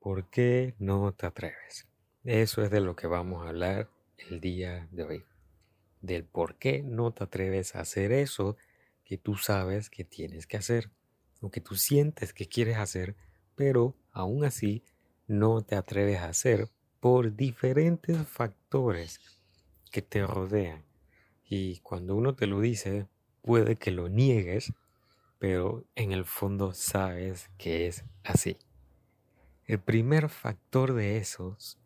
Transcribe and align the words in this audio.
¿Por 0.00 0.30
qué 0.30 0.76
no 0.78 1.12
te 1.12 1.26
atreves? 1.26 1.88
Eso 2.22 2.62
es 2.62 2.70
de 2.70 2.80
lo 2.80 2.94
que 2.94 3.08
vamos 3.08 3.44
a 3.44 3.48
hablar 3.48 3.90
el 4.16 4.40
día 4.40 4.86
de 4.92 5.02
hoy. 5.02 5.24
Del 6.00 6.24
por 6.24 6.54
qué 6.56 6.84
no 6.84 7.12
te 7.12 7.24
atreves 7.24 7.74
a 7.74 7.80
hacer 7.80 8.12
eso 8.12 8.56
que 9.04 9.18
tú 9.18 9.34
sabes 9.34 9.90
que 9.90 10.04
tienes 10.04 10.46
que 10.46 10.56
hacer 10.56 10.90
o 11.40 11.50
que 11.50 11.60
tú 11.60 11.74
sientes 11.74 12.32
que 12.32 12.46
quieres 12.46 12.76
hacer, 12.76 13.16
pero 13.56 13.96
aún 14.12 14.44
así 14.44 14.84
no 15.26 15.62
te 15.62 15.74
atreves 15.74 16.18
a 16.18 16.28
hacer 16.28 16.68
por 17.00 17.34
diferentes 17.34 18.16
factores 18.28 19.18
que 19.90 20.00
te 20.00 20.24
rodean. 20.24 20.84
Y 21.44 21.80
cuando 21.80 22.14
uno 22.14 22.36
te 22.36 22.46
lo 22.46 22.60
dice, 22.60 23.08
puede 23.42 23.74
que 23.74 23.90
lo 23.90 24.08
niegues, 24.08 24.72
pero 25.40 25.84
en 25.96 26.12
el 26.12 26.24
fondo 26.24 26.72
sabes 26.72 27.50
que 27.58 27.88
es 27.88 28.04
así. 28.22 28.58
El 29.68 29.80
primer 29.80 30.30
factor 30.30 30.94
de 30.94 31.18
esos 31.18 31.78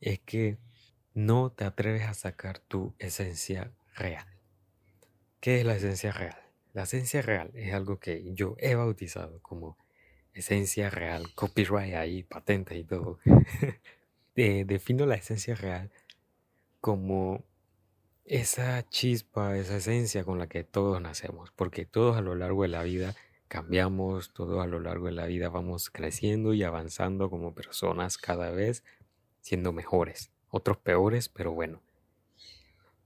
es 0.00 0.18
que 0.20 0.56
no 1.12 1.52
te 1.52 1.64
atreves 1.64 2.04
a 2.04 2.14
sacar 2.14 2.60
tu 2.60 2.94
esencia 2.98 3.72
real. 3.94 4.26
¿Qué 5.40 5.60
es 5.60 5.66
la 5.66 5.76
esencia 5.76 6.12
real? 6.12 6.38
La 6.72 6.84
esencia 6.84 7.20
real 7.20 7.50
es 7.54 7.74
algo 7.74 8.00
que 8.00 8.32
yo 8.32 8.56
he 8.58 8.74
bautizado 8.74 9.42
como 9.42 9.76
esencia 10.32 10.88
real, 10.88 11.34
copyright 11.34 11.94
ahí, 11.94 12.22
patentes 12.22 12.78
y 12.78 12.84
todo. 12.84 13.18
defino 14.34 15.04
la 15.04 15.16
esencia 15.16 15.54
real 15.54 15.90
como 16.80 17.44
esa 18.24 18.88
chispa, 18.88 19.58
esa 19.58 19.76
esencia 19.76 20.24
con 20.24 20.38
la 20.38 20.46
que 20.46 20.64
todos 20.64 21.02
nacemos, 21.02 21.50
porque 21.54 21.84
todos 21.84 22.16
a 22.16 22.22
lo 22.22 22.34
largo 22.34 22.62
de 22.62 22.68
la 22.68 22.82
vida 22.82 23.14
cambiamos, 23.48 24.32
todos 24.32 24.62
a 24.62 24.66
lo 24.66 24.80
largo 24.80 25.06
de 25.06 25.12
la 25.12 25.26
vida 25.26 25.48
vamos 25.48 25.90
creciendo 25.90 26.54
y 26.54 26.62
avanzando 26.62 27.30
como 27.30 27.54
personas 27.54 28.18
cada 28.18 28.50
vez 28.50 28.82
siendo 29.40 29.72
mejores, 29.72 30.32
otros 30.50 30.76
peores, 30.78 31.28
pero 31.28 31.52
bueno. 31.52 31.80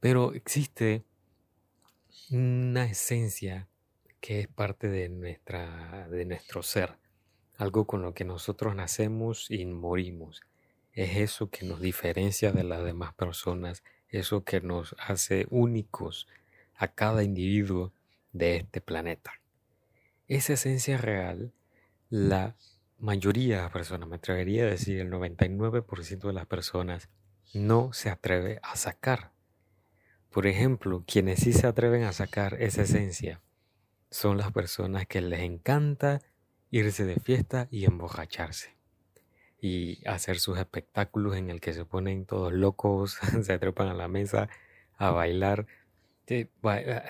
Pero 0.01 0.33
existe 0.33 1.05
una 2.31 2.87
esencia 2.87 3.69
que 4.21 4.41
es 4.41 4.49
parte 4.49 4.89
de, 4.89 5.09
nuestra, 5.11 6.09
de 6.09 6.25
nuestro 6.25 6.63
ser, 6.63 6.97
algo 7.57 7.87
con 7.87 8.03
lo 8.03 8.15
que 8.15 8.25
nosotros 8.25 8.75
nacemos 8.75 9.51
y 9.51 9.67
morimos. 9.67 10.41
Es 10.95 11.17
eso 11.17 11.51
que 11.51 11.67
nos 11.67 11.81
diferencia 11.81 12.53
de 12.53 12.65
las 12.65 12.85
demás 12.85 13.13
personas, 13.15 13.83
eso 14.09 14.43
que 14.43 14.61
nos 14.61 14.97
hace 14.99 15.47
únicos 15.51 16.27
a 16.75 16.89
cada 16.89 17.23
individuo 17.23 17.93
de 18.33 18.57
este 18.57 18.81
planeta. 18.81 19.40
Esa 20.31 20.53
esencia 20.53 20.97
real, 20.97 21.53
la 22.09 22.55
mayoría 22.99 23.57
de 23.57 23.63
las 23.63 23.73
personas, 23.73 24.09
me 24.09 24.15
atrevería 24.15 24.63
a 24.63 24.67
decir 24.67 25.01
el 25.01 25.11
99% 25.11 26.29
de 26.29 26.33
las 26.33 26.47
personas, 26.47 27.09
no 27.53 27.93
se 27.93 28.11
atreve 28.11 28.61
a 28.63 28.77
sacar. 28.77 29.33
Por 30.31 30.47
ejemplo, 30.47 31.03
quienes 31.05 31.41
sí 31.41 31.53
se 31.53 31.67
atreven 31.67 32.05
a 32.05 32.13
sacar 32.13 32.63
esa 32.63 32.83
esencia 32.83 33.41
son 34.09 34.39
las 34.39 34.53
personas 34.53 35.05
que 35.09 35.21
les 35.21 35.41
encanta 35.41 36.21
irse 36.71 37.05
de 37.05 37.17
fiesta 37.17 37.67
y 37.73 37.85
emborracharse 37.85 38.77
y 39.61 40.01
hacer 40.07 40.39
sus 40.39 40.59
espectáculos 40.61 41.35
en 41.35 41.51
el 41.51 41.61
que 41.61 41.73
se 41.73 41.85
ponen 41.85 42.25
todos 42.25 42.53
locos, 42.53 43.19
se 43.43 43.59
trepan 43.59 43.89
a 43.89 43.95
la 43.95 44.07
mesa 44.07 44.49
a 44.97 45.11
bailar, 45.11 45.67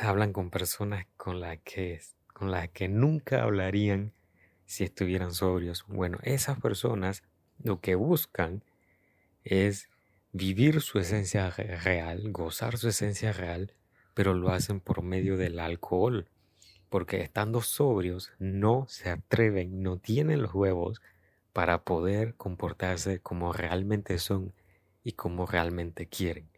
hablan 0.01 0.33
con 0.33 0.49
personas 0.49 1.05
con 1.19 1.41
las 1.41 1.59
que 1.59 2.01
con 2.41 2.51
las 2.51 2.71
que 2.71 2.89
nunca 2.89 3.43
hablarían 3.43 4.15
si 4.65 4.83
estuvieran 4.85 5.35
sobrios. 5.35 5.85
Bueno, 5.89 6.19
esas 6.23 6.59
personas 6.59 7.23
lo 7.63 7.83
que 7.83 7.97
buscan 7.97 8.65
es 9.45 9.91
vivir 10.33 10.81
su 10.81 10.99
esencia 10.99 11.51
real, 11.51 12.33
gozar 12.33 12.79
su 12.79 12.89
esencia 12.89 13.35
real, 13.35 13.75
pero 14.15 14.33
lo 14.33 14.49
hacen 14.49 14.81
por 14.81 15.03
medio 15.03 15.37
del 15.37 15.59
alcohol, 15.59 16.31
porque 16.89 17.21
estando 17.21 17.61
sobrios 17.61 18.33
no 18.39 18.87
se 18.89 19.11
atreven, 19.11 19.83
no 19.83 19.99
tienen 19.99 20.41
los 20.41 20.55
huevos 20.55 21.03
para 21.53 21.85
poder 21.85 22.37
comportarse 22.37 23.21
como 23.21 23.53
realmente 23.53 24.17
son 24.19 24.55
y 25.05 25.13
como 25.13 25.45
realmente 25.45 26.07
quieren. 26.07 26.49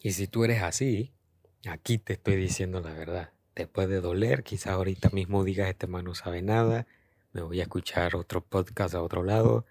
Y 0.00 0.12
si 0.12 0.28
tú 0.28 0.44
eres 0.44 0.62
así, 0.62 1.12
aquí 1.68 1.98
te 1.98 2.14
estoy 2.14 2.36
diciendo 2.36 2.80
la 2.80 2.94
verdad. 2.94 3.33
Te 3.54 3.68
puede 3.68 4.00
doler, 4.00 4.42
quizás 4.42 4.72
ahorita 4.72 5.10
mismo 5.10 5.44
digas 5.44 5.68
este 5.68 5.86
man 5.86 6.04
no 6.04 6.14
sabe 6.14 6.42
nada, 6.42 6.86
me 7.32 7.42
voy 7.42 7.60
a 7.60 7.64
escuchar 7.64 8.16
otro 8.16 8.40
podcast 8.40 8.94
a 8.94 9.02
otro 9.02 9.22
lado, 9.22 9.64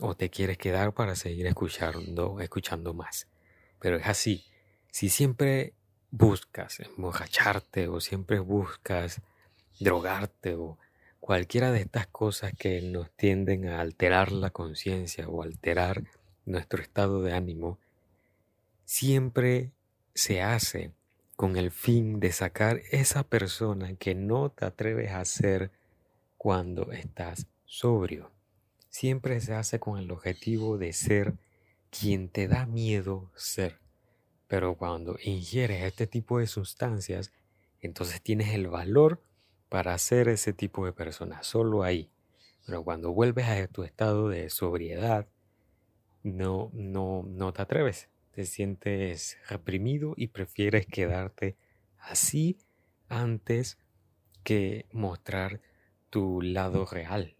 o 0.00 0.14
te 0.14 0.30
quieres 0.30 0.58
quedar 0.58 0.92
para 0.92 1.16
seguir 1.16 1.46
escuchando, 1.46 2.38
escuchando 2.40 2.94
más. 2.94 3.26
Pero 3.80 3.96
es 3.96 4.06
así. 4.06 4.44
Si 4.90 5.08
siempre 5.08 5.72
buscas 6.10 6.80
emborracharte 6.80 7.88
o 7.88 8.00
siempre 8.00 8.40
buscas 8.40 9.20
drogarte 9.80 10.54
o 10.54 10.78
cualquiera 11.20 11.72
de 11.72 11.80
estas 11.80 12.06
cosas 12.06 12.52
que 12.58 12.80
nos 12.82 13.10
tienden 13.12 13.68
a 13.68 13.80
alterar 13.80 14.32
la 14.32 14.50
conciencia 14.50 15.28
o 15.28 15.42
alterar 15.42 16.04
nuestro 16.44 16.82
estado 16.82 17.22
de 17.22 17.32
ánimo, 17.32 17.78
siempre 18.84 19.72
se 20.14 20.42
hace 20.42 20.92
con 21.38 21.56
el 21.56 21.70
fin 21.70 22.18
de 22.18 22.32
sacar 22.32 22.82
esa 22.90 23.22
persona 23.22 23.94
que 23.94 24.16
no 24.16 24.50
te 24.50 24.64
atreves 24.64 25.12
a 25.12 25.24
ser 25.24 25.70
cuando 26.36 26.90
estás 26.90 27.46
sobrio. 27.64 28.32
Siempre 28.88 29.40
se 29.40 29.54
hace 29.54 29.78
con 29.78 30.00
el 30.00 30.10
objetivo 30.10 30.78
de 30.78 30.92
ser 30.92 31.34
quien 31.90 32.28
te 32.28 32.48
da 32.48 32.66
miedo 32.66 33.30
ser. 33.36 33.78
Pero 34.48 34.74
cuando 34.74 35.16
ingieres 35.22 35.84
este 35.84 36.08
tipo 36.08 36.40
de 36.40 36.48
sustancias, 36.48 37.30
entonces 37.80 38.20
tienes 38.20 38.52
el 38.52 38.66
valor 38.66 39.22
para 39.68 39.96
ser 39.98 40.28
ese 40.28 40.52
tipo 40.52 40.86
de 40.86 40.92
persona, 40.92 41.44
solo 41.44 41.84
ahí. 41.84 42.10
Pero 42.66 42.82
cuando 42.82 43.12
vuelves 43.12 43.46
a 43.46 43.68
tu 43.68 43.84
estado 43.84 44.28
de 44.28 44.50
sobriedad, 44.50 45.28
no, 46.24 46.72
no, 46.72 47.22
no 47.28 47.52
te 47.52 47.62
atreves, 47.62 48.08
te 48.38 48.44
sientes 48.44 49.36
reprimido 49.48 50.14
y 50.16 50.28
prefieres 50.28 50.86
quedarte 50.86 51.56
así 51.98 52.56
antes 53.08 53.78
que 54.44 54.86
mostrar 54.92 55.60
tu 56.08 56.40
lado 56.40 56.86
real. 56.86 57.34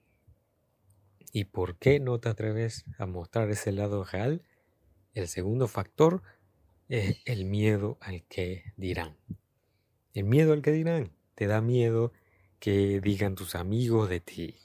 ¿Y 1.33 1.45
por 1.45 1.77
qué 1.77 2.01
no 2.01 2.19
te 2.19 2.31
atreves 2.31 2.85
a 2.99 3.07
mostrar 3.07 3.49
ese 3.49 3.71
lado 3.71 4.03
real? 4.03 4.43
El 5.15 5.29
segundo 5.29 5.69
factor 5.69 6.25
es 6.89 7.19
el 7.27 7.45
miedo 7.45 7.97
al 8.01 8.25
que 8.25 8.73
dirán. 8.77 9.17
El 10.15 10.25
miedo 10.25 10.53
al 10.53 10.63
que 10.63 10.73
dirán. 10.73 11.13
Te 11.37 11.47
da 11.47 11.61
miedo 11.61 12.13
que 12.59 13.01
digan 13.01 13.37
tus 13.37 13.55
amigos 13.55 14.09
de 14.09 14.19
ti, 14.19 14.57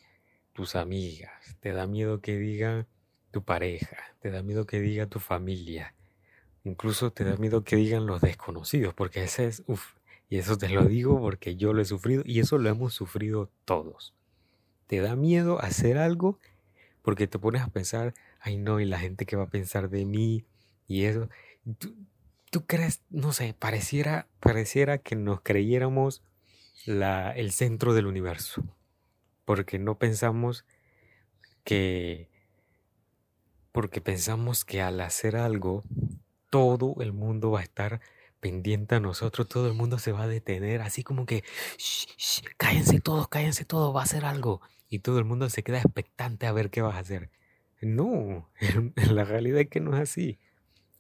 tus 0.51 0.75
amigas. 0.75 1.57
Te 1.59 1.73
da 1.73 1.85
miedo 1.85 2.21
que 2.21 2.39
digan 2.39 2.87
tu 3.29 3.43
pareja. 3.43 3.97
Te 4.19 4.31
da 4.31 4.41
miedo 4.41 4.65
que 4.65 4.79
diga 4.79 5.05
tu 5.05 5.19
familia. 5.19 5.93
Incluso 6.63 7.11
te 7.11 7.23
da 7.23 7.35
miedo 7.35 7.63
que 7.63 7.75
digan 7.75 8.05
los 8.05 8.21
desconocidos, 8.21 8.93
porque 8.93 9.23
ese 9.23 9.47
es, 9.47 9.63
uff, 9.67 9.93
y 10.29 10.37
eso 10.37 10.57
te 10.57 10.69
lo 10.69 10.85
digo 10.85 11.19
porque 11.19 11.55
yo 11.55 11.73
lo 11.73 11.81
he 11.81 11.85
sufrido 11.85 12.23
y 12.25 12.39
eso 12.39 12.57
lo 12.57 12.69
hemos 12.69 12.93
sufrido 12.93 13.49
todos. 13.65 14.13
Te 14.87 14.99
da 14.99 15.15
miedo 15.15 15.59
hacer 15.59 15.97
algo 15.97 16.39
porque 17.01 17.27
te 17.27 17.37
pones 17.37 17.61
a 17.61 17.67
pensar, 17.67 18.13
ay 18.39 18.57
no, 18.57 18.79
y 18.79 18.85
la 18.85 18.99
gente 18.99 19.25
que 19.25 19.35
va 19.35 19.43
a 19.43 19.49
pensar 19.49 19.89
de 19.89 20.05
mí 20.05 20.45
y 20.87 21.03
eso. 21.03 21.29
Tú, 21.77 21.93
tú 22.49 22.65
crees, 22.65 23.01
no 23.09 23.33
sé, 23.33 23.53
pareciera, 23.53 24.27
pareciera 24.39 24.97
que 24.97 25.15
nos 25.15 25.41
creyéramos 25.41 26.23
la, 26.85 27.31
el 27.31 27.51
centro 27.51 27.93
del 27.93 28.07
universo, 28.07 28.63
porque 29.45 29.79
no 29.79 29.97
pensamos 29.97 30.65
que, 31.63 32.29
porque 33.71 34.01
pensamos 34.01 34.65
que 34.65 34.81
al 34.81 34.99
hacer 35.01 35.35
algo, 35.35 35.83
todo 36.53 36.97
el 36.99 37.13
mundo 37.13 37.49
va 37.49 37.61
a 37.61 37.63
estar 37.63 37.99
pendiente 38.39 38.93
a 38.93 38.99
nosotros, 38.99 39.47
todo 39.47 39.67
el 39.67 39.73
mundo 39.73 39.97
se 39.97 40.11
va 40.11 40.21
a 40.21 40.27
detener, 40.27 40.83
así 40.83 41.01
como 41.01 41.25
que, 41.25 41.43
cállense 42.57 42.99
todos, 42.99 43.27
cállense 43.27 43.65
todos, 43.65 43.95
va 43.95 44.01
a 44.01 44.03
hacer 44.03 44.23
algo. 44.23 44.61
Y 44.87 44.99
todo 44.99 45.17
el 45.17 45.25
mundo 45.25 45.49
se 45.49 45.63
queda 45.63 45.79
expectante 45.79 46.45
a 46.45 46.51
ver 46.51 46.69
qué 46.69 46.83
vas 46.83 46.93
a 46.93 46.99
hacer. 46.99 47.31
No, 47.81 48.51
la 49.11 49.23
realidad 49.23 49.61
es 49.61 49.69
que 49.69 49.79
no 49.79 49.95
es 49.95 50.01
así. 50.03 50.37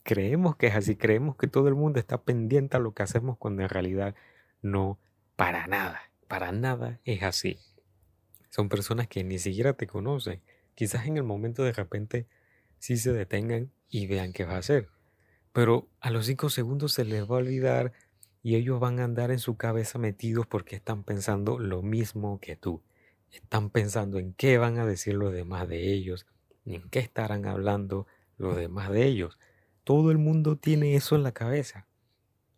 Creemos 0.01 0.55
que 0.55 0.65
es 0.65 0.75
así, 0.75 0.95
creemos 0.95 1.35
que 1.35 1.45
todo 1.45 1.67
el 1.67 1.75
mundo 1.75 1.99
está 1.99 2.23
pendiente 2.23 2.77
a 2.77 2.79
lo 2.79 2.95
que 2.95 3.03
hacemos 3.03 3.37
cuando 3.37 3.61
en 3.61 3.69
realidad 3.69 4.15
no 4.63 4.97
para 5.35 5.67
nada, 5.67 6.01
para 6.27 6.51
nada 6.51 6.99
es 7.05 7.21
así. 7.21 7.59
Son 8.49 8.69
personas 8.69 9.07
que 9.07 9.23
ni 9.23 9.37
siquiera 9.37 9.73
te 9.73 9.85
conocen. 9.85 10.41
Quizás 10.73 11.05
en 11.05 11.17
el 11.17 11.23
momento 11.23 11.63
de 11.63 11.73
repente 11.73 12.25
sí 12.79 12.97
se 12.97 13.13
detengan 13.13 13.71
y 13.87 14.07
vean 14.07 14.33
qué 14.33 14.45
va 14.45 14.55
a 14.55 14.57
hacer. 14.57 14.89
Pero 15.53 15.87
a 15.99 16.09
los 16.09 16.25
cinco 16.25 16.49
segundos 16.49 16.93
se 16.93 17.05
les 17.05 17.23
va 17.23 17.35
a 17.35 17.39
olvidar 17.39 17.93
y 18.41 18.55
ellos 18.55 18.79
van 18.79 18.99
a 18.99 19.05
andar 19.05 19.31
en 19.31 19.39
su 19.39 19.55
cabeza 19.55 19.99
metidos 19.99 20.47
porque 20.47 20.75
están 20.75 21.03
pensando 21.03 21.59
lo 21.59 21.81
mismo 21.81 22.39
que 22.41 22.57
tú. 22.57 22.81
están 23.31 23.69
pensando 23.69 24.19
en 24.19 24.33
qué 24.33 24.57
van 24.57 24.77
a 24.77 24.85
decir 24.85 25.15
los 25.15 25.33
demás 25.33 25.67
de 25.67 25.91
ellos, 25.91 26.27
en 26.65 26.87
qué 26.89 26.99
estarán 26.99 27.47
hablando 27.47 28.05
los 28.37 28.55
demás 28.55 28.91
de 28.91 29.05
ellos. 29.05 29.39
Todo 29.83 30.11
el 30.11 30.17
mundo 30.17 30.57
tiene 30.57 30.95
eso 30.95 31.15
en 31.15 31.23
la 31.23 31.31
cabeza. 31.31 31.87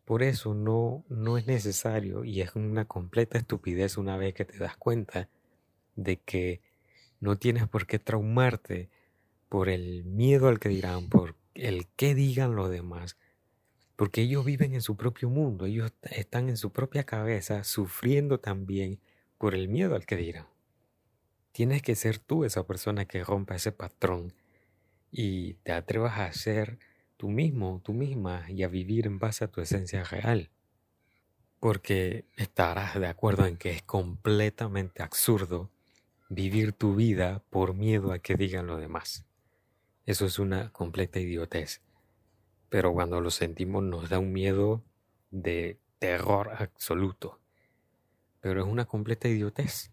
Por 0.05 0.21
eso 0.21 0.53
no, 0.53 1.03
no 1.09 1.37
es 1.37 1.47
necesario 1.47 2.23
y 2.25 2.41
es 2.41 2.55
una 2.55 2.85
completa 2.85 3.37
estupidez 3.37 3.97
una 3.97 4.17
vez 4.17 4.33
que 4.33 4.45
te 4.45 4.57
das 4.57 4.77
cuenta 4.77 5.29
de 5.95 6.17
que 6.17 6.61
no 7.19 7.37
tienes 7.37 7.67
por 7.67 7.87
qué 7.87 7.99
traumarte 7.99 8.89
por 9.49 9.69
el 9.69 10.03
miedo 10.03 10.47
al 10.47 10.59
que 10.59 10.69
dirán, 10.69 11.09
por 11.09 11.35
el 11.55 11.87
qué 11.95 12.13
digan 12.13 12.55
los 12.55 12.69
demás, 12.69 13.17
porque 13.95 14.21
ellos 14.21 14.45
viven 14.45 14.73
en 14.73 14.81
su 14.81 14.97
propio 14.97 15.29
mundo, 15.29 15.65
ellos 15.65 15.91
están 16.03 16.49
en 16.49 16.57
su 16.57 16.71
propia 16.71 17.05
cabeza 17.05 17.63
sufriendo 17.63 18.39
también 18.39 18.99
por 19.37 19.55
el 19.55 19.69
miedo 19.69 19.95
al 19.95 20.05
que 20.05 20.17
dirán. 20.17 20.47
Tienes 21.53 21.81
que 21.81 21.95
ser 21.95 22.19
tú 22.19 22.43
esa 22.43 22.67
persona 22.67 23.05
que 23.05 23.23
rompa 23.23 23.55
ese 23.55 23.71
patrón 23.71 24.33
y 25.11 25.53
te 25.63 25.71
atrevas 25.71 26.19
a 26.19 26.31
ser 26.33 26.77
tú 27.15 27.29
mismo, 27.29 27.81
tú 27.83 27.93
misma 27.93 28.45
y 28.49 28.63
a 28.63 28.67
vivir 28.67 29.07
en 29.07 29.19
base 29.19 29.45
a 29.45 29.47
tu 29.47 29.61
esencia 29.61 30.03
real. 30.03 30.49
Porque 31.61 32.25
estarás 32.35 32.99
de 32.99 33.07
acuerdo 33.07 33.45
en 33.45 33.55
que 33.55 33.71
es 33.71 33.81
completamente 33.81 35.01
absurdo 35.01 35.71
vivir 36.29 36.73
tu 36.73 36.95
vida 36.95 37.41
por 37.49 37.73
miedo 37.73 38.11
a 38.11 38.19
que 38.19 38.35
digan 38.35 38.67
lo 38.67 38.77
demás. 38.77 39.25
Eso 40.05 40.25
es 40.25 40.37
una 40.37 40.71
completa 40.71 41.19
idiotez. 41.19 41.81
Pero 42.69 42.93
cuando 42.93 43.21
lo 43.21 43.31
sentimos 43.31 43.83
nos 43.83 44.09
da 44.09 44.19
un 44.19 44.31
miedo 44.31 44.83
de 45.31 45.79
terror 45.99 46.51
absoluto. 46.59 47.39
Pero 48.39 48.61
es 48.61 48.67
una 48.67 48.85
completa 48.85 49.27
idiotez. 49.27 49.91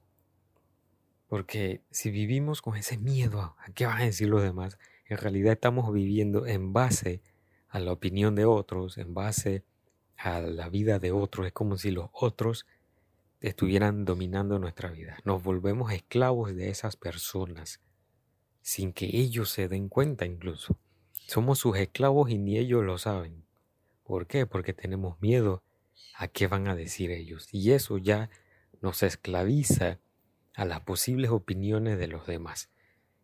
Porque 1.29 1.83
si 1.91 2.11
vivimos 2.11 2.61
con 2.61 2.77
ese 2.77 2.99
miedo 2.99 3.57
a 3.59 3.73
qué 3.75 3.87
van 3.87 4.03
a 4.03 4.05
decir 4.05 4.29
los 4.29 4.43
demás, 4.43 4.79
en 5.07 5.17
realidad 5.17 5.55
estamos 5.55 5.91
viviendo 5.93 6.47
en 6.47 6.75
base 6.75 7.23
a 7.69 7.81
la 7.81 7.93
opinión 7.93 8.35
de 8.35 8.45
otros, 8.45 8.99
en 8.99 9.15
base 9.15 9.65
a 10.19 10.41
la 10.41 10.69
vida 10.69 10.99
de 10.99 11.11
otros. 11.13 11.47
Es 11.47 11.53
como 11.55 11.79
si 11.79 11.91
los 11.91 12.11
otros 12.13 12.67
estuvieran 13.41 14.05
dominando 14.05 14.59
nuestra 14.59 14.91
vida. 14.91 15.17
Nos 15.25 15.43
volvemos 15.43 15.91
esclavos 15.91 16.55
de 16.55 16.69
esas 16.69 16.97
personas 16.97 17.81
sin 18.63 18.93
que 18.93 19.11
ellos 19.13 19.51
se 19.51 19.69
den 19.69 19.89
cuenta 19.89 20.25
incluso. 20.25 20.79
Somos 21.27 21.59
sus 21.59 21.77
esclavos 21.77 22.31
y 22.31 22.39
ni 22.39 22.59
ellos 22.59 22.85
lo 22.85 22.97
saben. 22.99 23.45
¿Por 24.05 24.27
qué? 24.27 24.47
Porque 24.47 24.73
tenemos 24.73 25.21
miedo 25.21 25.63
a 26.17 26.29
qué 26.29 26.47
van 26.47 26.69
a 26.69 26.75
decir 26.75 27.11
ellos. 27.11 27.49
Y 27.53 27.73
eso 27.73 27.99
ya 27.99 28.31
nos 28.81 29.03
esclaviza 29.03 29.99
a 30.55 30.65
las 30.65 30.81
posibles 30.81 31.31
opiniones 31.31 31.99
de 31.99 32.09
los 32.09 32.27
demás. 32.27 32.71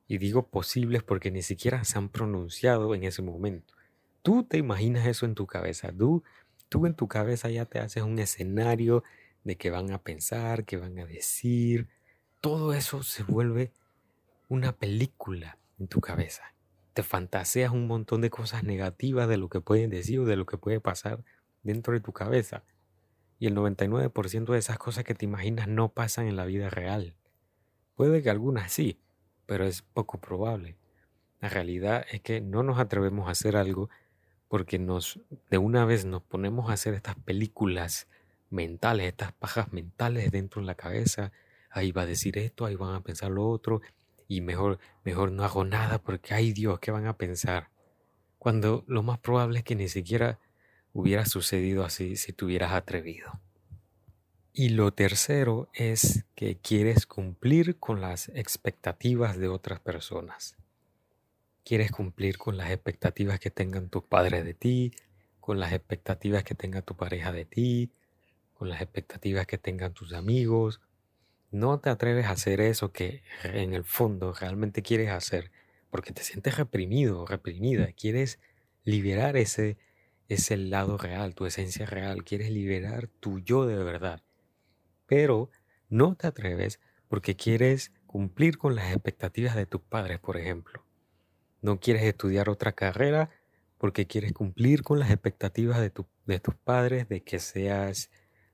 Y 0.06 0.18
digo 0.18 0.48
posibles 0.48 1.02
porque 1.02 1.30
ni 1.30 1.42
siquiera 1.42 1.84
se 1.84 1.98
han 1.98 2.08
pronunciado 2.08 2.94
en 2.94 3.04
ese 3.04 3.22
momento. 3.22 3.74
Tú 4.22 4.44
te 4.44 4.58
imaginas 4.58 5.06
eso 5.06 5.26
en 5.26 5.34
tu 5.34 5.46
cabeza. 5.46 5.92
Tú, 5.92 6.22
tú 6.68 6.86
en 6.86 6.94
tu 6.94 7.08
cabeza 7.08 7.50
ya 7.50 7.66
te 7.66 7.78
haces 7.78 8.02
un 8.02 8.18
escenario 8.18 9.04
de 9.44 9.56
qué 9.56 9.70
van 9.70 9.92
a 9.92 10.02
pensar, 10.02 10.64
qué 10.64 10.76
van 10.76 10.98
a 10.98 11.06
decir. 11.06 11.88
Todo 12.40 12.72
eso 12.72 13.02
se 13.02 13.22
vuelve 13.22 13.72
una 14.48 14.72
película 14.72 15.58
en 15.78 15.88
tu 15.88 16.00
cabeza. 16.00 16.54
Te 16.94 17.02
fantaseas 17.02 17.70
un 17.70 17.86
montón 17.86 18.22
de 18.22 18.30
cosas 18.30 18.64
negativas 18.64 19.28
de 19.28 19.36
lo 19.36 19.48
que 19.48 19.60
pueden 19.60 19.90
decir 19.90 20.20
o 20.20 20.24
de 20.24 20.36
lo 20.36 20.46
que 20.46 20.56
puede 20.56 20.80
pasar 20.80 21.22
dentro 21.62 21.92
de 21.92 22.00
tu 22.00 22.12
cabeza. 22.12 22.64
Y 23.38 23.46
el 23.46 23.54
99% 23.54 24.52
de 24.52 24.58
esas 24.58 24.78
cosas 24.78 25.04
que 25.04 25.14
te 25.14 25.26
imaginas 25.26 25.68
no 25.68 25.90
pasan 25.90 26.26
en 26.26 26.36
la 26.36 26.46
vida 26.46 26.70
real. 26.70 27.14
Puede 27.94 28.22
que 28.22 28.30
algunas 28.30 28.72
sí, 28.72 28.98
pero 29.46 29.64
es 29.64 29.82
poco 29.82 30.18
probable. 30.18 30.76
La 31.40 31.48
realidad 31.48 32.04
es 32.10 32.20
que 32.22 32.40
no 32.40 32.62
nos 32.62 32.78
atrevemos 32.78 33.28
a 33.28 33.32
hacer 33.32 33.56
algo 33.56 33.90
porque 34.48 34.78
nos 34.78 35.20
de 35.50 35.58
una 35.58 35.84
vez 35.84 36.06
nos 36.06 36.22
ponemos 36.22 36.70
a 36.70 36.72
hacer 36.72 36.94
estas 36.94 37.16
películas 37.16 38.08
mentales, 38.50 39.08
estas 39.08 39.32
pajas 39.32 39.72
mentales 39.72 40.32
dentro 40.32 40.62
de 40.62 40.66
la 40.66 40.74
cabeza. 40.74 41.32
Ahí 41.70 41.92
va 41.92 42.02
a 42.02 42.06
decir 42.06 42.38
esto, 42.38 42.64
ahí 42.64 42.76
van 42.76 42.94
a 42.94 43.02
pensar 43.02 43.30
lo 43.30 43.46
otro 43.46 43.82
y 44.28 44.42
mejor 44.42 44.78
mejor 45.04 45.32
no 45.32 45.42
hago 45.42 45.64
nada 45.64 45.98
porque 45.98 46.34
ay 46.34 46.52
Dios, 46.52 46.78
¿qué 46.78 46.90
van 46.92 47.06
a 47.06 47.16
pensar? 47.16 47.70
Cuando 48.38 48.84
lo 48.86 49.02
más 49.02 49.18
probable 49.18 49.58
es 49.58 49.64
que 49.64 49.74
ni 49.74 49.88
siquiera 49.88 50.38
hubiera 50.92 51.26
sucedido 51.26 51.84
así 51.84 52.16
si 52.16 52.32
te 52.32 52.44
hubieras 52.44 52.72
atrevido. 52.72 53.40
Y 54.52 54.70
lo 54.70 54.92
tercero 54.92 55.68
es 55.72 56.24
que 56.34 56.56
quieres 56.56 57.06
cumplir 57.06 57.78
con 57.78 58.00
las 58.00 58.28
expectativas 58.30 59.38
de 59.38 59.48
otras 59.48 59.80
personas. 59.80 60.56
Quieres 61.64 61.92
cumplir 61.92 62.38
con 62.38 62.56
las 62.56 62.70
expectativas 62.70 63.38
que 63.38 63.50
tengan 63.50 63.88
tus 63.88 64.02
padres 64.02 64.44
de 64.44 64.54
ti, 64.54 64.94
con 65.40 65.60
las 65.60 65.72
expectativas 65.72 66.44
que 66.44 66.54
tenga 66.54 66.82
tu 66.82 66.96
pareja 66.96 67.30
de 67.30 67.44
ti, 67.44 67.92
con 68.52 68.68
las 68.68 68.82
expectativas 68.82 69.46
que 69.46 69.58
tengan 69.58 69.92
tus 69.92 70.12
amigos. 70.12 70.80
No 71.50 71.80
te 71.80 71.90
atreves 71.90 72.26
a 72.26 72.32
hacer 72.32 72.60
eso 72.60 72.92
que 72.92 73.22
en 73.42 73.74
el 73.74 73.84
fondo 73.84 74.32
realmente 74.32 74.82
quieres 74.82 75.10
hacer 75.10 75.50
porque 75.90 76.12
te 76.12 76.22
sientes 76.22 76.56
reprimido, 76.56 77.26
reprimida. 77.26 77.92
Quieres 77.92 78.38
liberar 78.84 79.36
ese, 79.36 79.78
ese 80.28 80.56
lado 80.56 80.98
real, 80.98 81.34
tu 81.34 81.46
esencia 81.46 81.86
real. 81.86 82.24
Quieres 82.24 82.50
liberar 82.50 83.08
tu 83.20 83.38
yo 83.38 83.66
de 83.66 83.76
verdad 83.76 84.22
pero 85.08 85.50
no 85.88 86.14
te 86.14 86.28
atreves 86.28 86.80
porque 87.08 87.34
quieres 87.34 87.92
cumplir 88.06 88.58
con 88.58 88.76
las 88.76 88.92
expectativas 88.92 89.56
de 89.56 89.66
tus 89.66 89.80
padres, 89.80 90.20
por 90.20 90.36
ejemplo. 90.36 90.84
No 91.62 91.80
quieres 91.80 92.04
estudiar 92.04 92.48
otra 92.48 92.72
carrera 92.72 93.30
porque 93.78 94.06
quieres 94.06 94.32
cumplir 94.32 94.82
con 94.82 95.00
las 95.00 95.10
expectativas 95.10 95.80
de, 95.80 95.92
de 96.26 96.40
tus 96.40 96.54
padres 96.54 97.08
de 97.08 97.22
que 97.22 97.38
seas 97.38 98.10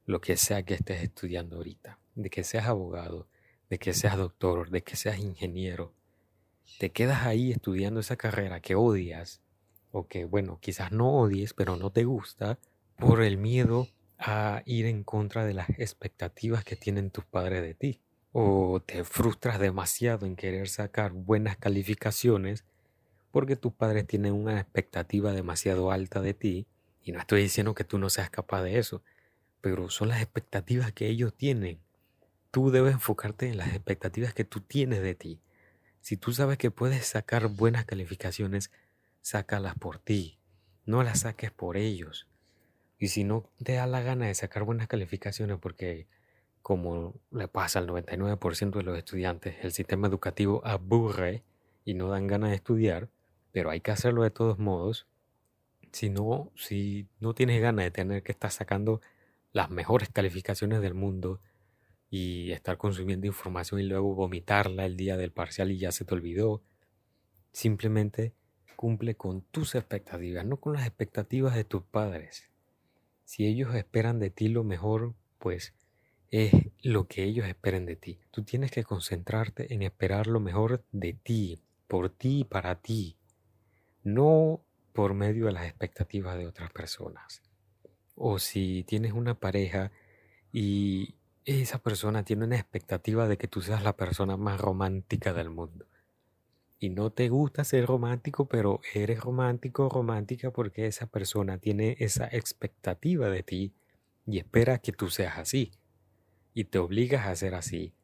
lo 0.07 0.21
que 0.21 0.37
sea 0.37 0.63
que 0.63 0.75
estés 0.75 1.03
estudiando 1.03 1.57
ahorita, 1.57 1.99
de 2.15 2.31
que 2.31 2.45
seas 2.45 2.67
abogado, 2.67 3.29
de 3.71 3.79
que 3.79 3.93
seas 3.93 4.17
doctor, 4.17 4.71
de 4.71 4.83
que 4.83 4.97
seas 4.97 5.19
ingeniero. 5.19 5.93
Te 6.79 6.91
quedas 6.91 7.27
ahí 7.27 7.53
estudiando 7.53 8.01
esa 8.01 8.17
carrera 8.17 8.61
que 8.61 8.75
odias, 8.75 9.41
o 9.93 10.07
que, 10.09 10.25
bueno, 10.25 10.59
quizás 10.61 10.93
no 10.93 11.13
odies, 11.13 11.55
pero 11.55 11.77
no 11.77 11.91
te 11.91 12.05
gusta, 12.05 12.59
por 12.97 13.23
el 13.23 13.37
miedo 13.37 13.89
a 14.19 14.63
ir 14.67 14.87
en 14.87 15.05
contra 15.05 15.45
de 15.45 15.55
las 15.55 15.69
expectativas 15.79 16.65
que 16.65 16.77
tienen 16.77 17.11
tus 17.11 17.25
padres 17.25 17.63
de 17.63 17.75
ti. 17.75 18.01
O 18.33 18.81
te 18.85 19.05
frustras 19.05 19.61
demasiado 19.61 20.27
en 20.27 20.35
querer 20.35 20.69
sacar 20.69 21.13
buenas 21.13 21.57
calificaciones 21.57 22.65
porque 23.31 23.57
tus 23.57 23.73
padres 23.73 24.07
tienen 24.07 24.33
una 24.33 24.61
expectativa 24.61 25.33
demasiado 25.33 25.91
alta 25.91 26.21
de 26.21 26.35
ti. 26.35 26.67
Y 27.03 27.13
no 27.13 27.21
estoy 27.21 27.43
diciendo 27.43 27.75
que 27.75 27.85
tú 27.85 27.99
no 27.99 28.09
seas 28.09 28.31
capaz 28.31 28.63
de 28.63 28.79
eso, 28.79 29.03
pero 29.61 29.91
son 29.91 30.09
las 30.09 30.23
expectativas 30.23 30.93
que 30.93 31.09
ellos 31.09 31.35
tienen. 31.35 31.81
Tú 32.55 32.71
debes 32.71 32.93
enfocarte 32.93 33.49
en 33.49 33.57
las 33.57 33.71
expectativas 33.71 34.33
que 34.33 34.45
tú 34.45 34.61
tienes 34.61 35.03
de 35.03 35.17
ti. 35.17 35.41
Si 36.01 36.17
tú 36.17 36.33
sabes 36.33 36.57
que 36.57 36.71
puedes 36.71 37.05
sacar 37.05 37.49
buenas 37.49 37.85
calificaciones, 37.85 38.71
sácalas 39.23 39.75
por 39.75 39.99
ti. 39.99 40.39
No 40.87 41.03
las 41.03 41.23
saques 41.23 41.51
por 41.51 41.77
ellos. 41.77 42.29
Y 42.97 43.09
si 43.09 43.25
no 43.25 43.51
te 43.65 43.73
da 43.73 43.89
la 43.89 44.03
gana 44.03 44.27
de 44.27 44.37
sacar 44.37 44.63
buenas 44.63 44.87
calificaciones, 44.87 45.59
porque 45.59 46.07
como 46.63 47.15
le 47.33 47.49
pasa 47.49 47.81
al 47.81 47.89
99% 47.89 48.71
de 48.71 48.85
los 48.85 48.97
estudiantes, 48.97 49.57
el 49.63 49.73
sistema 49.73 50.07
educativo 50.07 50.65
aburre 50.65 51.43
y 51.85 51.95
no 51.95 52.09
dan 52.09 52.29
ganas 52.29 52.51
de 52.51 52.57
estudiar, 52.57 53.09
pero 53.51 53.71
hay 53.71 53.81
que 53.81 53.91
hacerlo 53.91 54.23
de 54.23 54.31
todos 54.31 54.61
modos. 54.61 55.09
Si 55.91 56.09
no, 56.09 56.53
si 56.55 57.09
no 57.19 57.35
tienes 57.35 57.61
ganas 57.61 57.85
de 57.85 57.91
tener 57.91 58.23
que 58.23 58.31
estar 58.31 58.53
sacando 58.53 59.01
las 59.51 59.71
mejores 59.71 60.09
calificaciones 60.09 60.83
del 60.83 60.95
mundo 60.95 61.41
y 62.17 62.53
estar 62.53 62.79
consumiendo 62.79 63.27
información 63.27 63.81
y 63.81 63.83
luego 63.83 64.15
vomitarla 64.15 64.87
el 64.87 64.97
día 64.97 65.17
del 65.17 65.33
parcial 65.33 65.73
y 65.73 65.79
ya 65.79 65.91
se 65.91 66.05
te 66.05 66.15
olvidó, 66.15 66.63
simplemente 67.51 68.37
cumple 68.77 69.17
con 69.17 69.43
tus 69.43 69.75
expectativas, 69.75 70.47
no 70.47 70.59
con 70.59 70.75
las 70.75 70.87
expectativas 70.87 71.57
de 71.57 71.65
tus 71.65 71.83
padres. 71.83 72.49
Si 73.25 73.47
ellos 73.47 73.75
esperan 73.75 74.21
de 74.21 74.31
ti 74.31 74.47
lo 74.47 74.63
mejor, 74.63 75.17
pues 75.41 75.75
es 76.31 76.53
lo 76.85 77.09
que 77.09 77.25
ellos 77.25 77.49
esperen 77.49 77.85
de 77.85 77.97
ti. 77.97 78.21
Tú 78.31 78.45
tienes 78.45 78.71
que 78.71 78.85
concentrarte 78.85 79.75
en 79.75 79.83
esperar 79.83 80.29
lo 80.29 80.39
mejor 80.39 80.85
de 80.93 81.15
ti, 81.15 81.65
por 81.89 82.11
ti 82.11 82.43
y 82.43 82.45
para 82.45 82.81
ti, 82.81 83.17
no 84.05 84.65
por 84.93 85.15
medio 85.15 85.47
de 85.47 85.53
las 85.53 85.67
expectativas 85.67 86.39
de 86.39 86.47
otras 86.47 86.71
personas. 86.71 87.43
O 88.15 88.39
si 88.39 88.85
tienes 88.85 89.15
una 89.15 89.35
pareja 89.35 89.91
y 90.53 91.17
esa 91.45 91.79
persona 91.79 92.25
tiene 92.25 92.45
una 92.45 92.57
expectativa 92.57 93.29
de 93.29 93.37
que 93.37 93.49
tú 93.49 93.61
seas 93.61 93.83
la 93.83 93.97
persona 93.97 94.37
más 94.37 94.61
romántica 94.61 95.33
del 95.33 95.51
mundo 95.51 95.87
y 96.85 96.91
no 96.91 97.11
te 97.11 97.31
gusta 97.31 97.65
ser 97.65 97.87
romántico, 97.87 98.47
pero 98.47 98.81
eres 98.93 99.21
romántico 99.21 99.87
o 99.87 99.89
romántica 99.89 100.51
porque 100.51 100.87
esa 100.87 101.07
persona 101.07 101.57
tiene 101.57 101.97
esa 101.99 102.27
expectativa 102.27 103.31
de 103.31 103.43
ti 103.43 103.73
y 104.27 104.39
espera 104.39 104.79
que 104.79 104.93
tú 104.93 105.09
seas 105.09 105.39
así 105.39 105.73
y 106.53 106.65
te 106.65 106.79
obligas 106.79 107.27
a 107.27 107.37
ser 107.37 107.55
así. 107.55 107.95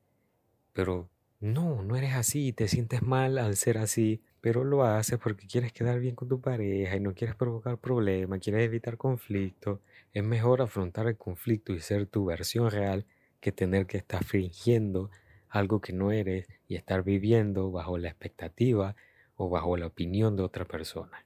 Pero 0.72 1.10
no, 1.40 1.82
no 1.82 1.96
eres 1.96 2.14
así 2.14 2.48
y 2.48 2.52
te 2.54 2.68
sientes 2.68 3.02
mal 3.02 3.36
al 3.36 3.56
ser 3.56 3.76
así, 3.76 4.22
pero 4.40 4.64
lo 4.64 4.84
haces 4.84 5.18
porque 5.18 5.46
quieres 5.46 5.72
quedar 5.74 6.00
bien 6.00 6.14
con 6.14 6.28
tu 6.28 6.40
pareja 6.40 6.96
y 6.96 7.00
no 7.00 7.14
quieres 7.14 7.36
provocar 7.36 7.76
problemas, 7.76 8.40
quieres 8.40 8.64
evitar 8.64 8.96
conflicto. 8.96 9.82
Es 10.14 10.24
mejor 10.24 10.62
afrontar 10.62 11.06
el 11.06 11.18
conflicto 11.18 11.74
y 11.74 11.80
ser 11.80 12.06
tu 12.06 12.24
versión 12.24 12.70
real 12.70 13.04
que 13.40 13.52
tener 13.52 13.86
que 13.86 13.96
estar 13.96 14.24
fingiendo 14.24 15.10
algo 15.48 15.80
que 15.80 15.92
no 15.92 16.12
eres 16.12 16.46
y 16.68 16.76
estar 16.76 17.02
viviendo 17.02 17.70
bajo 17.70 17.98
la 17.98 18.08
expectativa 18.08 18.94
o 19.34 19.48
bajo 19.48 19.76
la 19.76 19.86
opinión 19.86 20.36
de 20.36 20.42
otra 20.42 20.64
persona. 20.64 21.24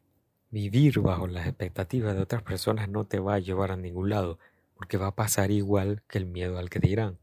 Vivir 0.50 1.00
bajo 1.00 1.26
las 1.26 1.46
expectativas 1.46 2.14
de 2.14 2.22
otras 2.22 2.42
personas 2.42 2.88
no 2.88 3.04
te 3.04 3.18
va 3.18 3.34
a 3.34 3.40
llevar 3.40 3.72
a 3.72 3.76
ningún 3.76 4.08
lado, 4.08 4.38
porque 4.76 4.96
va 4.96 5.08
a 5.08 5.14
pasar 5.16 5.50
igual 5.50 6.02
que 6.08 6.18
el 6.18 6.26
miedo 6.26 6.58
al 6.58 6.70
que 6.70 6.78
dirán. 6.78 7.18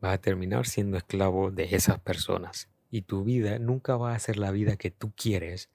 Vas 0.00 0.14
a 0.14 0.20
terminar 0.20 0.66
siendo 0.66 0.96
esclavo 0.96 1.50
de 1.50 1.74
esas 1.74 1.98
personas. 2.00 2.68
Y 2.90 3.02
tu 3.02 3.24
vida 3.24 3.58
nunca 3.58 3.96
va 3.96 4.14
a 4.14 4.18
ser 4.18 4.38
la 4.38 4.52
vida 4.52 4.76
que 4.76 4.90
tú 4.92 5.12
quieres, 5.16 5.68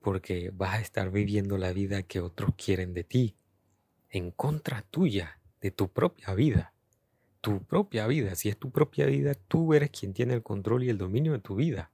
porque 0.00 0.50
vas 0.54 0.74
a 0.76 0.80
estar 0.80 1.10
viviendo 1.10 1.58
la 1.58 1.72
vida 1.72 2.02
que 2.02 2.20
otros 2.20 2.52
quieren 2.56 2.94
de 2.94 3.04
ti, 3.04 3.36
en 4.08 4.30
contra 4.30 4.82
tuya, 4.82 5.40
de 5.60 5.70
tu 5.70 5.88
propia 5.88 6.34
vida. 6.34 6.72
Tu 7.40 7.62
propia 7.62 8.06
vida, 8.06 8.34
si 8.34 8.48
es 8.48 8.56
tu 8.56 8.70
propia 8.70 9.06
vida, 9.06 9.34
tú 9.34 9.74
eres 9.74 9.90
quien 9.90 10.12
tiene 10.12 10.34
el 10.34 10.42
control 10.42 10.84
y 10.84 10.90
el 10.90 10.98
dominio 10.98 11.32
de 11.32 11.38
tu 11.38 11.54
vida. 11.54 11.90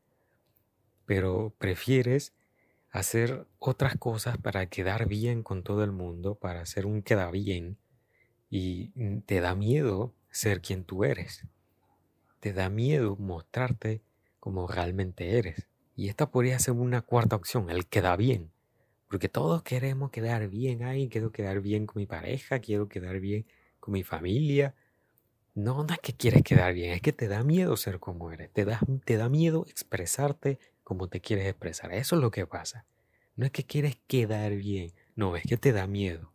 Pero 1.07 1.55
prefieres 1.59 2.33
hacer 2.91 3.47
otras 3.59 3.97
cosas 3.99 4.39
para 4.39 4.67
quedar 4.67 5.09
bien 5.09 5.43
con 5.43 5.63
todo 5.63 5.85
el 5.85 5.93
mundo, 5.93 6.37
para 6.37 6.61
hacer 6.61 6.87
un 6.87 7.03
queda 7.03 7.31
bien, 7.31 7.77
y 8.49 9.21
te 9.23 9.41
da 9.41 9.55
miedo 9.55 10.15
ser 10.31 10.61
quien 10.61 10.85
tú 10.85 11.05
eres. 11.05 11.47
Te 12.41 12.53
da 12.53 12.69
miedo 12.69 13.17
mostrarte 13.17 14.01
como 14.39 14.69
realmente 14.69 15.39
eres. 15.39 15.67
Y 15.97 16.09
esta 16.09 16.31
podría 16.31 16.59
ser 16.59 16.75
una 16.75 17.03
cuarta 17.03 17.35
opción, 17.35 17.69
el 17.71 17.87
queda 17.87 18.17
bien. 18.17 18.53
Porque 19.09 19.29
todos 19.29 19.63
queremos 19.63 20.11
quedar 20.11 20.49
bien 20.49 20.85
ahí, 20.85 21.09
quiero 21.09 21.33
quedar 21.33 21.61
bien 21.61 21.87
con 21.87 22.01
mi 22.01 22.07
pareja, 22.07 22.61
quiero 22.61 22.89
quedar 22.89 23.21
bien 23.21 23.47
con 23.81 23.93
mi 23.93 24.03
familia. 24.03 24.75
No, 25.55 25.85
no 25.85 25.95
es 25.95 26.01
que 26.01 26.13
quieres 26.15 26.43
quedar 26.43 26.75
bien, 26.75 26.93
es 26.93 27.01
que 27.01 27.13
te 27.13 27.29
da 27.29 27.45
miedo 27.45 27.77
ser 27.77 28.01
como 28.01 28.33
eres, 28.33 28.53
te 28.53 28.65
da, 28.65 28.81
te 29.05 29.17
da 29.17 29.29
miedo 29.29 29.67
expresarte 29.69 30.59
como 30.83 31.09
te 31.09 31.21
quieres 31.21 31.47
expresar. 31.47 31.93
Eso 31.93 32.17
es 32.17 32.23
lo 32.23 32.31
que 32.33 32.47
pasa. 32.47 32.87
No 33.37 33.47
es 33.47 33.53
que 33.53 33.65
quieres 33.65 33.99
quedar 34.09 34.53
bien, 34.57 34.93
no, 35.15 35.37
es 35.37 35.45
que 35.45 35.57
te 35.57 35.73
da 35.73 35.87
miedo. 35.87 36.33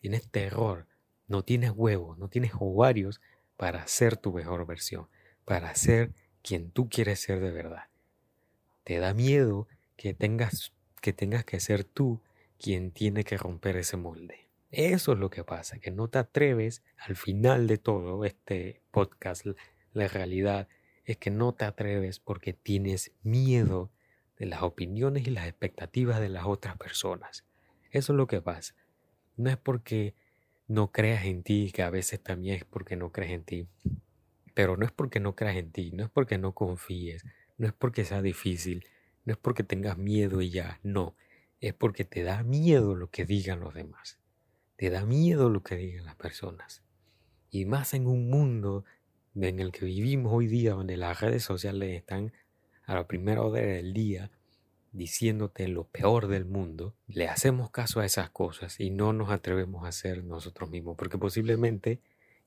Tienes 0.00 0.28
terror, 0.28 0.86
no 1.26 1.42
tienes 1.42 1.72
huevos, 1.74 2.16
no 2.18 2.28
tienes 2.28 2.52
ovarios 2.58 3.20
para 3.56 3.86
ser 3.88 4.16
tu 4.16 4.32
mejor 4.32 4.66
versión, 4.66 5.08
para 5.44 5.74
ser 5.74 6.12
quien 6.42 6.70
tú 6.70 6.88
quieres 6.88 7.20
ser 7.20 7.40
de 7.40 7.50
verdad. 7.50 7.84
Te 8.84 8.98
da 8.98 9.14
miedo 9.14 9.66
que 9.96 10.14
tengas 10.14 10.72
que 11.00 11.12
tengas 11.12 11.44
que 11.44 11.60
ser 11.60 11.84
tú 11.84 12.20
quien 12.58 12.92
tiene 12.92 13.24
que 13.24 13.36
romper 13.36 13.76
ese 13.76 13.96
molde. 13.96 14.49
Eso 14.70 15.12
es 15.14 15.18
lo 15.18 15.30
que 15.30 15.42
pasa, 15.42 15.80
que 15.80 15.90
no 15.90 16.06
te 16.08 16.18
atreves 16.18 16.84
al 16.96 17.16
final 17.16 17.66
de 17.66 17.76
todo 17.76 18.24
este 18.24 18.80
podcast, 18.92 19.44
la 19.92 20.06
realidad 20.06 20.68
es 21.04 21.16
que 21.16 21.30
no 21.32 21.52
te 21.52 21.64
atreves 21.64 22.20
porque 22.20 22.52
tienes 22.52 23.10
miedo 23.24 23.90
de 24.38 24.46
las 24.46 24.62
opiniones 24.62 25.26
y 25.26 25.30
las 25.30 25.48
expectativas 25.48 26.20
de 26.20 26.28
las 26.28 26.46
otras 26.46 26.76
personas. 26.76 27.44
Eso 27.90 28.12
es 28.12 28.16
lo 28.16 28.28
que 28.28 28.40
pasa. 28.40 28.76
No 29.36 29.50
es 29.50 29.56
porque 29.56 30.14
no 30.68 30.92
creas 30.92 31.24
en 31.24 31.42
ti, 31.42 31.72
que 31.74 31.82
a 31.82 31.90
veces 31.90 32.22
también 32.22 32.54
es 32.54 32.64
porque 32.64 32.94
no 32.94 33.10
crees 33.10 33.32
en 33.32 33.42
ti. 33.42 33.68
Pero 34.54 34.76
no 34.76 34.86
es 34.86 34.92
porque 34.92 35.18
no 35.18 35.34
creas 35.34 35.56
en 35.56 35.72
ti, 35.72 35.90
no 35.90 36.04
es 36.04 36.10
porque 36.10 36.38
no 36.38 36.54
confíes, 36.54 37.24
no 37.58 37.66
es 37.66 37.72
porque 37.72 38.04
sea 38.04 38.22
difícil, 38.22 38.86
no 39.24 39.32
es 39.32 39.38
porque 39.38 39.64
tengas 39.64 39.98
miedo 39.98 40.40
y 40.40 40.50
ya, 40.50 40.78
no. 40.84 41.16
Es 41.60 41.74
porque 41.74 42.04
te 42.04 42.22
da 42.22 42.44
miedo 42.44 42.94
lo 42.94 43.10
que 43.10 43.24
digan 43.26 43.58
los 43.58 43.74
demás. 43.74 44.19
Te 44.80 44.88
da 44.88 45.04
miedo 45.04 45.50
lo 45.50 45.62
que 45.62 45.76
digan 45.76 46.06
las 46.06 46.14
personas. 46.14 46.82
Y 47.50 47.66
más 47.66 47.92
en 47.92 48.06
un 48.06 48.30
mundo 48.30 48.86
en 49.34 49.60
el 49.60 49.72
que 49.72 49.84
vivimos 49.84 50.32
hoy 50.32 50.46
día, 50.46 50.72
donde 50.72 50.96
las 50.96 51.20
redes 51.20 51.44
sociales 51.44 51.94
están 51.94 52.32
a 52.86 52.94
la 52.94 53.06
primera 53.06 53.42
hora 53.42 53.60
del 53.60 53.92
día 53.92 54.30
diciéndote 54.92 55.68
lo 55.68 55.84
peor 55.84 56.28
del 56.28 56.46
mundo, 56.46 56.94
le 57.08 57.28
hacemos 57.28 57.70
caso 57.70 58.00
a 58.00 58.06
esas 58.06 58.30
cosas 58.30 58.80
y 58.80 58.88
no 58.88 59.12
nos 59.12 59.28
atrevemos 59.28 59.84
a 59.84 59.88
hacer 59.88 60.24
nosotros 60.24 60.70
mismos, 60.70 60.96
porque 60.96 61.18
posiblemente 61.18 62.00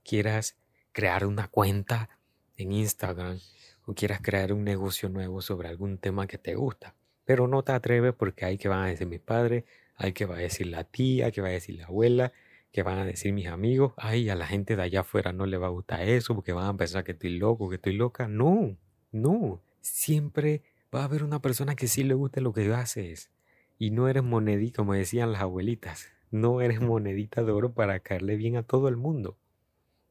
quieras 0.03 0.57
crear 0.91 1.27
una 1.27 1.49
cuenta 1.49 2.09
en 2.57 2.71
Instagram 2.71 3.37
o 3.85 3.93
quieras 3.93 4.21
crear 4.23 4.53
un 4.53 4.63
negocio 4.63 5.07
nuevo 5.07 5.39
sobre 5.43 5.67
algún 5.67 5.99
tema 5.99 6.25
que 6.25 6.39
te 6.39 6.55
gusta, 6.55 6.95
pero 7.25 7.47
no 7.47 7.61
te 7.61 7.73
atreves 7.73 8.15
porque 8.15 8.45
hay 8.45 8.57
que 8.57 8.69
van 8.69 8.85
a 8.85 8.87
decir 8.87 9.05
mis 9.05 9.21
padres, 9.21 9.65
hay 9.95 10.13
que 10.13 10.25
va 10.25 10.35
a 10.35 10.39
decir 10.39 10.67
la 10.67 10.83
tía, 10.83 11.31
que 11.31 11.41
va 11.41 11.49
a 11.49 11.51
decir 11.51 11.75
la 11.75 11.85
abuela, 11.85 12.33
que 12.71 12.83
van 12.83 12.97
a 12.97 13.05
decir 13.05 13.33
mis 13.33 13.47
amigos, 13.47 13.93
ay, 13.97 14.29
a 14.29 14.35
la 14.35 14.47
gente 14.47 14.75
de 14.75 14.81
allá 14.81 15.01
afuera 15.01 15.31
no 15.31 15.45
le 15.45 15.57
va 15.57 15.67
a 15.67 15.71
gustar 15.71 16.01
eso 16.01 16.33
porque 16.33 16.53
van 16.53 16.65
a 16.65 16.77
pensar 16.77 17.03
que 17.03 17.11
estoy 17.11 17.37
loco, 17.37 17.69
que 17.69 17.75
estoy 17.75 17.93
loca. 17.93 18.27
No, 18.27 18.75
no, 19.11 19.61
siempre 19.81 20.63
va 20.93 21.01
a 21.01 21.05
haber 21.05 21.23
una 21.23 21.41
persona 21.41 21.75
que 21.75 21.87
sí 21.87 22.03
le 22.03 22.15
guste 22.15 22.41
lo 22.41 22.53
que 22.53 22.73
haces. 22.73 23.29
Y 23.77 23.91
no 23.91 24.07
eres 24.07 24.23
monedita, 24.23 24.77
como 24.77 24.93
decían 24.93 25.31
las 25.31 25.41
abuelitas, 25.41 26.11
no 26.31 26.61
eres 26.61 26.81
monedita 26.81 27.43
de 27.43 27.51
oro 27.51 27.73
para 27.73 27.99
caerle 27.99 28.37
bien 28.37 28.55
a 28.55 28.63
todo 28.63 28.87
el 28.87 28.97
mundo. 28.97 29.37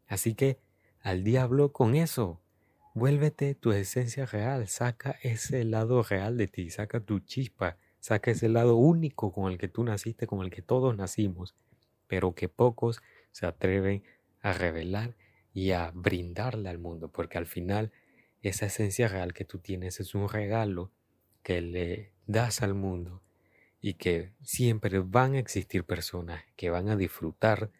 Así 0.07 0.35
que 0.35 0.59
al 1.01 1.25
diablo 1.25 1.73
con 1.73 1.95
eso. 1.95 2.41
Vuélvete 2.95 3.55
tu 3.55 3.73
esencia 3.73 4.27
real, 4.27 4.69
saca 4.69 5.17
ese 5.23 5.65
lado 5.65 6.03
real 6.03 6.37
de 6.37 6.47
ti, 6.47 6.69
saca 6.69 7.01
tu 7.01 7.21
chispa, 7.21 7.79
saca 8.03 8.33
ese 8.33 8.49
lado 8.49 8.75
único 8.75 9.31
con 9.31 9.53
el 9.53 9.59
que 9.59 9.69
tú 9.69 9.85
naciste, 9.85 10.27
con 10.27 10.43
el 10.45 10.51
que 10.51 10.61
todos 10.61 10.97
nacimos, 10.97 11.55
pero 12.09 12.35
que 12.35 12.49
pocos 12.49 13.01
se 13.31 13.47
atreven 13.47 14.03
a 14.41 14.53
revelar 14.53 15.15
y 15.55 15.71
a 15.71 15.93
brindarle 15.95 16.69
al 16.69 16.81
mundo, 16.81 17.13
porque 17.13 17.39
al 17.39 17.47
final 17.47 17.93
esa 18.43 18.67
esencia 18.67 19.07
real 19.07 19.33
que 19.33 19.45
tú 19.45 19.61
tienes 19.61 20.01
es 20.01 20.17
un 20.17 20.29
regalo 20.29 20.91
que 21.45 21.61
le 21.61 22.11
das 22.27 22.61
al 22.61 22.75
mundo 22.75 23.23
y 23.81 23.95
que 23.95 24.33
siempre 24.43 24.99
van 24.99 25.35
a 25.35 25.39
existir 25.39 25.85
personas 25.85 26.43
que 26.57 26.71
van 26.71 26.89
a 26.89 26.97
disfrutar 26.97 27.71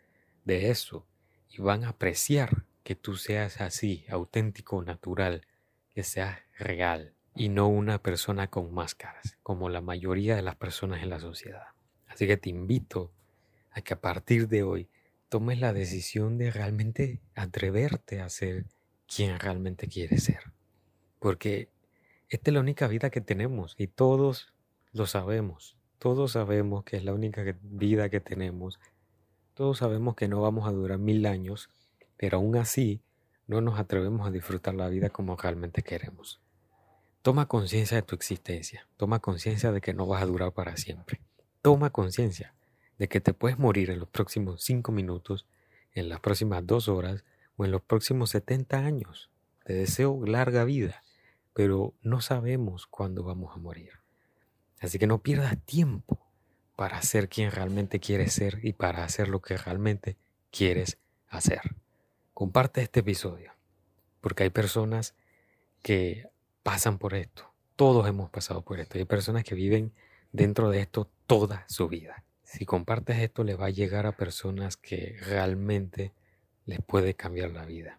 de 0.45 0.71
eso 0.71 1.05
y 1.50 1.61
van 1.61 1.83
a 1.83 1.91
apreciar 1.91 2.64
que 2.85 2.95
tú 2.95 3.17
seas 3.17 3.61
así, 3.61 4.05
auténtico, 4.09 4.85
natural, 4.85 5.43
que 5.91 6.05
seas 6.05 6.38
real 6.57 7.12
y 7.34 7.48
no 7.48 7.68
una 7.68 8.02
persona 8.02 8.48
con 8.48 8.72
máscaras, 8.74 9.38
como 9.42 9.68
la 9.68 9.80
mayoría 9.80 10.36
de 10.36 10.42
las 10.42 10.56
personas 10.56 11.02
en 11.02 11.10
la 11.10 11.20
sociedad. 11.20 11.68
Así 12.06 12.26
que 12.26 12.36
te 12.36 12.50
invito 12.50 13.10
a 13.70 13.80
que 13.80 13.94
a 13.94 14.00
partir 14.00 14.48
de 14.48 14.62
hoy 14.62 14.88
tomes 15.28 15.58
la 15.58 15.72
decisión 15.72 16.36
de 16.36 16.50
realmente 16.50 17.20
atreverte 17.34 18.20
a 18.20 18.28
ser 18.28 18.66
quien 19.06 19.38
realmente 19.38 19.88
quieres 19.88 20.24
ser. 20.24 20.52
Porque 21.18 21.70
esta 22.28 22.50
es 22.50 22.54
la 22.54 22.60
única 22.60 22.86
vida 22.86 23.10
que 23.10 23.20
tenemos 23.20 23.74
y 23.78 23.86
todos 23.86 24.52
lo 24.92 25.06
sabemos. 25.06 25.76
Todos 25.98 26.32
sabemos 26.32 26.84
que 26.84 26.96
es 26.96 27.04
la 27.04 27.14
única 27.14 27.42
vida 27.62 28.10
que 28.10 28.20
tenemos. 28.20 28.78
Todos 29.54 29.78
sabemos 29.78 30.16
que 30.16 30.28
no 30.28 30.42
vamos 30.42 30.68
a 30.68 30.72
durar 30.72 30.98
mil 30.98 31.24
años, 31.26 31.70
pero 32.16 32.38
aún 32.38 32.56
así 32.56 33.00
no 33.46 33.60
nos 33.60 33.78
atrevemos 33.78 34.26
a 34.26 34.30
disfrutar 34.30 34.74
la 34.74 34.88
vida 34.88 35.10
como 35.10 35.36
realmente 35.36 35.82
queremos. 35.82 36.40
Toma 37.23 37.47
conciencia 37.47 37.97
de 37.97 38.02
tu 38.02 38.14
existencia. 38.14 38.87
Toma 38.97 39.21
conciencia 39.21 39.73
de 39.73 39.81
que 39.81 39.95
no 39.95 40.07
vas 40.07 40.23
a 40.23 40.26
durar 40.26 40.52
para 40.52 40.76
siempre. 40.76 41.21
Toma 41.62 41.91
conciencia 41.91 42.55
de 42.99 43.09
que 43.09 43.21
te 43.21 43.33
puedes 43.33 43.59
morir 43.59 43.91
en 43.91 44.00
los 44.00 44.09
próximos 44.09 44.62
cinco 44.62 44.93
minutos, 44.93 45.47
en 45.95 46.09
las 46.09 46.21
próximas 46.21 46.67
dos 46.67 46.88
horas 46.88 47.25
o 47.57 47.64
en 47.64 47.71
los 47.71 47.83
próximos 47.83 48.31
70 48.31 48.79
años. 48.79 49.31
Te 49.64 49.75
deseo 49.75 50.25
larga 50.26 50.64
vida 50.64 51.02
pero 51.55 51.95
no 52.02 52.21
sabemos 52.21 52.87
cuándo 52.87 53.23
vamos 53.23 53.55
a 53.55 53.59
morir. 53.59 53.93
Así 54.81 54.99
que 54.99 55.07
no 55.07 55.23
pierdas 55.23 55.59
tiempo 55.64 56.19
para 56.76 57.00
ser 57.02 57.29
quien 57.29 57.50
realmente 57.50 58.00
quieres 58.00 58.33
ser 58.33 58.59
y 58.62 58.73
para 58.73 59.05
hacer 59.05 59.29
lo 59.29 59.41
que 59.41 59.57
realmente 59.57 60.17
quieres 60.50 60.99
hacer. 61.29 61.61
Comparte 62.35 62.83
este 62.83 63.00
episodio, 63.00 63.52
porque 64.21 64.45
hay 64.45 64.50
personas 64.50 65.14
que 65.83 66.29
pasan 66.62 66.99
por 66.99 67.14
esto. 67.14 67.52
Todos 67.76 68.07
hemos 68.09 68.31
pasado 68.31 68.62
por 68.62 68.81
esto. 68.81 68.99
Hay 68.99 69.04
personas 69.04 69.45
que 69.45 69.54
viven 69.54 69.92
dentro 70.33 70.71
de 70.71 70.81
esto 70.81 71.11
toda 71.26 71.64
su 71.69 71.88
vida. 71.88 72.25
Si 72.42 72.66
compartes 72.66 73.19
esto, 73.19 73.45
le 73.45 73.54
va 73.54 73.66
a 73.66 73.71
llegar 73.71 74.07
a 74.07 74.16
personas 74.16 74.76
que 74.76 75.16
realmente 75.26 76.12
les 76.66 76.81
puede 76.81 77.14
cambiar 77.14 77.50
la 77.50 77.64
vida 77.64 77.99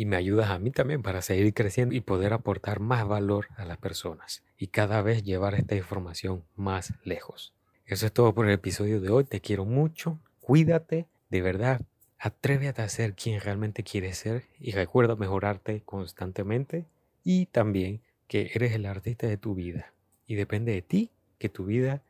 y 0.00 0.06
me 0.06 0.16
ayudas 0.16 0.48
a 0.48 0.58
mí 0.58 0.70
también 0.70 1.02
para 1.02 1.20
seguir 1.20 1.52
creciendo 1.52 1.94
y 1.94 2.00
poder 2.00 2.32
aportar 2.32 2.80
más 2.80 3.06
valor 3.06 3.48
a 3.58 3.66
las 3.66 3.76
personas 3.76 4.42
y 4.56 4.68
cada 4.68 5.02
vez 5.02 5.24
llevar 5.24 5.54
esta 5.54 5.74
información 5.74 6.42
más 6.56 6.94
lejos. 7.04 7.52
Eso 7.84 8.06
es 8.06 8.12
todo 8.14 8.34
por 8.34 8.46
el 8.46 8.52
episodio 8.52 9.02
de 9.02 9.10
hoy. 9.10 9.24
Te 9.24 9.42
quiero 9.42 9.66
mucho. 9.66 10.18
Cuídate. 10.40 11.06
De 11.28 11.42
verdad, 11.42 11.82
atrévete 12.18 12.80
a 12.80 12.88
ser 12.88 13.14
quien 13.14 13.42
realmente 13.42 13.82
quieres 13.82 14.16
ser 14.16 14.44
y 14.58 14.72
recuerda 14.72 15.16
mejorarte 15.16 15.82
constantemente 15.84 16.86
y 17.24 17.46
también 17.46 18.02
que 18.28 18.50
eres 18.54 18.72
el 18.72 18.86
artista 18.86 19.26
de 19.26 19.36
tu 19.36 19.54
vida 19.54 19.92
y 20.26 20.36
depende 20.36 20.72
de 20.72 20.82
ti 20.82 21.10
que 21.38 21.48
tu 21.48 21.64
vida 21.64 22.02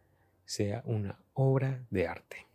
sea 0.45 0.83
una 0.85 1.19
obra 1.35 1.87
de 1.91 2.07
arte. 2.07 2.50